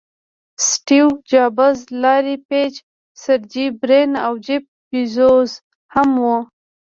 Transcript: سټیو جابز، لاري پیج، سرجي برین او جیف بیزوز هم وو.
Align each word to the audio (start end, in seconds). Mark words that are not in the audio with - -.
سټیو 0.69 1.05
جابز، 1.29 1.77
لاري 2.03 2.35
پیج، 2.49 2.73
سرجي 3.23 3.65
برین 3.81 4.11
او 4.25 4.33
جیف 4.45 4.63
بیزوز 4.89 5.51
هم 5.93 6.09
وو. 6.23 6.37